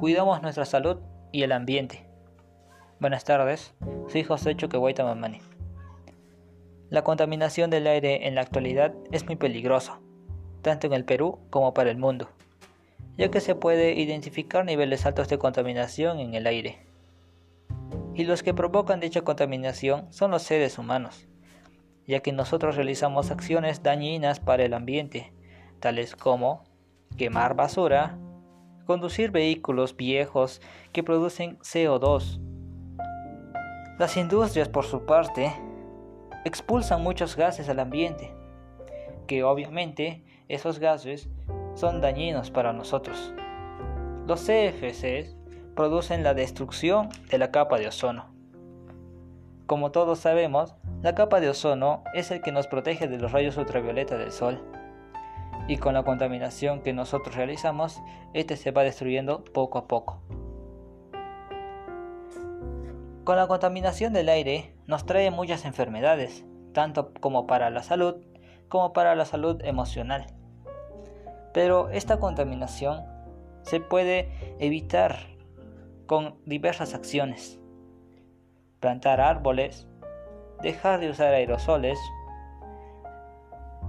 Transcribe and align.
cuidamos 0.00 0.40
nuestra 0.40 0.64
salud 0.64 0.96
y 1.30 1.42
el 1.42 1.52
ambiente. 1.52 2.06
Buenas 3.00 3.24
tardes, 3.24 3.74
soy 4.08 4.24
José 4.24 4.56
Choquehuayta 4.56 5.04
Mamani. 5.04 5.42
La 6.88 7.04
contaminación 7.04 7.68
del 7.68 7.86
aire 7.86 8.26
en 8.26 8.34
la 8.34 8.40
actualidad 8.40 8.94
es 9.12 9.26
muy 9.26 9.36
peligrosa, 9.36 10.00
tanto 10.62 10.86
en 10.86 10.94
el 10.94 11.04
Perú 11.04 11.40
como 11.50 11.74
para 11.74 11.90
el 11.90 11.98
mundo, 11.98 12.30
ya 13.18 13.30
que 13.30 13.42
se 13.42 13.54
puede 13.54 13.92
identificar 13.92 14.64
niveles 14.64 15.04
altos 15.04 15.28
de 15.28 15.36
contaminación 15.36 16.18
en 16.18 16.32
el 16.32 16.46
aire. 16.46 16.78
Y 18.14 18.24
los 18.24 18.42
que 18.42 18.54
provocan 18.54 19.00
dicha 19.00 19.20
contaminación 19.20 20.10
son 20.10 20.30
los 20.30 20.40
seres 20.40 20.78
humanos, 20.78 21.28
ya 22.06 22.20
que 22.20 22.32
nosotros 22.32 22.74
realizamos 22.74 23.30
acciones 23.30 23.82
dañinas 23.82 24.40
para 24.40 24.64
el 24.64 24.72
ambiente, 24.72 25.34
tales 25.78 26.16
como 26.16 26.64
quemar 27.18 27.54
basura, 27.54 28.16
conducir 28.90 29.30
vehículos 29.30 29.96
viejos 29.96 30.60
que 30.92 31.04
producen 31.04 31.60
CO2. 31.60 32.40
Las 34.00 34.16
industrias, 34.16 34.68
por 34.68 34.84
su 34.84 35.06
parte, 35.06 35.54
expulsan 36.44 37.00
muchos 37.00 37.36
gases 37.36 37.68
al 37.68 37.78
ambiente, 37.78 38.34
que 39.28 39.44
obviamente 39.44 40.24
esos 40.48 40.80
gases 40.80 41.28
son 41.76 42.00
dañinos 42.00 42.50
para 42.50 42.72
nosotros. 42.72 43.32
Los 44.26 44.40
CFCs 44.40 45.36
producen 45.76 46.24
la 46.24 46.34
destrucción 46.34 47.10
de 47.30 47.38
la 47.38 47.52
capa 47.52 47.78
de 47.78 47.86
ozono. 47.86 48.34
Como 49.66 49.92
todos 49.92 50.18
sabemos, 50.18 50.74
la 51.00 51.14
capa 51.14 51.38
de 51.38 51.48
ozono 51.48 52.02
es 52.12 52.32
el 52.32 52.40
que 52.40 52.50
nos 52.50 52.66
protege 52.66 53.06
de 53.06 53.18
los 53.18 53.30
rayos 53.30 53.56
ultravioleta 53.56 54.18
del 54.18 54.32
sol. 54.32 54.60
Y 55.68 55.76
con 55.76 55.94
la 55.94 56.02
contaminación 56.02 56.82
que 56.82 56.92
nosotros 56.92 57.36
realizamos, 57.36 58.00
este 58.34 58.56
se 58.56 58.70
va 58.70 58.82
destruyendo 58.82 59.44
poco 59.44 59.78
a 59.78 59.86
poco. 59.86 60.20
Con 63.24 63.36
la 63.36 63.46
contaminación 63.46 64.12
del 64.12 64.28
aire 64.28 64.74
nos 64.86 65.06
trae 65.06 65.30
muchas 65.30 65.64
enfermedades, 65.64 66.44
tanto 66.72 67.12
como 67.20 67.46
para 67.46 67.70
la 67.70 67.82
salud 67.82 68.16
como 68.70 68.92
para 68.94 69.14
la 69.14 69.26
salud 69.26 69.60
emocional. 69.64 70.26
Pero 71.52 71.90
esta 71.90 72.18
contaminación 72.18 73.04
se 73.62 73.80
puede 73.80 74.56
evitar 74.58 75.18
con 76.06 76.36
diversas 76.46 76.94
acciones. 76.94 77.60
Plantar 78.78 79.20
árboles, 79.20 79.86
dejar 80.62 81.00
de 81.00 81.10
usar 81.10 81.34
aerosoles, 81.34 81.98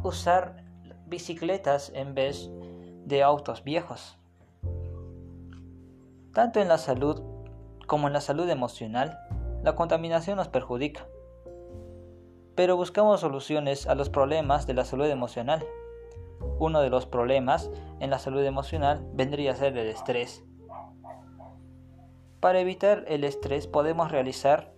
usar 0.04 0.64
bicicletas 1.12 1.92
en 1.94 2.16
vez 2.16 2.50
de 3.06 3.22
autos 3.22 3.64
viejos. 3.64 4.18
Tanto 6.34 6.60
en 6.60 6.68
la 6.68 6.80
salud 6.80 7.22
como 7.86 8.08
en 8.08 8.14
la 8.14 8.22
salud 8.22 8.50
emocional, 8.50 9.20
la 9.64 9.76
contaminación 9.76 10.38
nos 10.38 10.48
perjudica. 10.48 11.06
Pero 12.56 12.78
buscamos 12.78 13.20
soluciones 13.20 13.86
a 13.86 13.96
los 13.96 14.10
problemas 14.10 14.66
de 14.66 14.74
la 14.74 14.86
salud 14.86 15.06
emocional. 15.06 15.64
Uno 16.58 16.82
de 16.82 16.90
los 16.90 17.06
problemas 17.06 17.70
en 18.00 18.10
la 18.10 18.18
salud 18.18 18.44
emocional 18.44 19.06
vendría 19.14 19.52
a 19.52 19.56
ser 19.56 19.78
el 19.78 19.88
estrés. 19.88 20.44
Para 22.40 22.60
evitar 22.60 23.04
el 23.08 23.24
estrés 23.24 23.68
podemos 23.68 24.12
realizar 24.12 24.74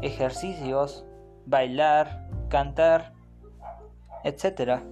ejercicios, 0.00 1.04
bailar, 1.44 2.28
cantar, 2.48 3.12
etc. 4.24 4.82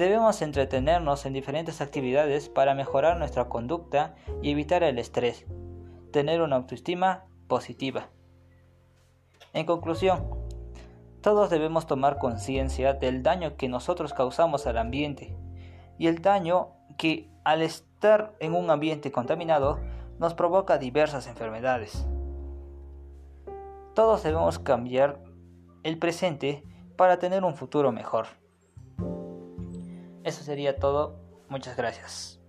Debemos 0.00 0.40
entretenernos 0.40 1.26
en 1.26 1.34
diferentes 1.34 1.82
actividades 1.82 2.48
para 2.48 2.74
mejorar 2.74 3.18
nuestra 3.18 3.50
conducta 3.50 4.14
y 4.40 4.50
evitar 4.50 4.82
el 4.82 4.98
estrés 4.98 5.44
tener 6.10 6.40
una 6.40 6.56
autoestima 6.56 7.26
positiva. 7.48 8.08
En 9.52 9.66
conclusión, 9.66 10.26
todos 11.20 11.50
debemos 11.50 11.86
tomar 11.86 12.16
conciencia 12.16 12.94
del 12.94 13.22
daño 13.22 13.58
que 13.58 13.68
nosotros 13.68 14.14
causamos 14.14 14.66
al 14.66 14.78
ambiente 14.78 15.36
y 15.98 16.06
el 16.06 16.22
daño 16.22 16.70
que 16.96 17.28
al 17.44 17.60
estar 17.60 18.32
en 18.40 18.54
un 18.54 18.70
ambiente 18.70 19.12
contaminado 19.12 19.80
nos 20.18 20.32
provoca 20.32 20.78
diversas 20.78 21.26
enfermedades. 21.26 22.06
Todos 23.94 24.22
debemos 24.22 24.58
cambiar 24.58 25.22
el 25.82 25.98
presente 25.98 26.64
para 26.96 27.18
tener 27.18 27.44
un 27.44 27.54
futuro 27.54 27.92
mejor. 27.92 28.39
Eso 30.24 30.42
sería 30.42 30.76
todo. 30.76 31.20
Muchas 31.48 31.76
gracias. 31.76 32.39